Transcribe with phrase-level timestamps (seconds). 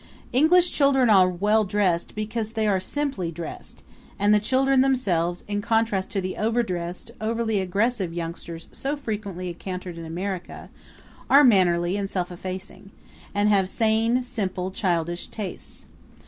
[0.33, 3.83] English children are well dressed because they are simply dressed;
[4.17, 9.99] and the children themselves, in contrast to the overdressed, overly aggressive youngsters so frequently encountered
[9.99, 10.69] in America,
[11.29, 12.89] are mannerly and self effacing,
[13.35, 15.85] and have sane, simple, childish tastes.